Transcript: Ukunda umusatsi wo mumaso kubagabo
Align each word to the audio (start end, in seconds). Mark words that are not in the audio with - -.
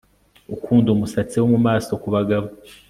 Ukunda 0.55 0.87
umusatsi 0.91 1.35
wo 1.41 1.47
mumaso 1.53 1.91
kubagabo 2.03 2.47